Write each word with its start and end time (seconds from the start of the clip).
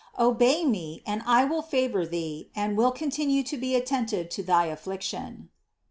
Obey 0.17 0.65
me, 0.65 1.03
and 1.05 1.21
I 1.27 1.45
will 1.45 1.61
favor 1.61 2.07
thee 2.07 2.49
and 2.55 2.75
will 2.75 2.91
continue 2.91 3.43
to 3.43 3.55
be 3.55 3.75
attentive 3.75 4.29
to 4.29 4.41
thy 4.41 4.67
afflic 4.67 5.01
tion." 5.03 5.49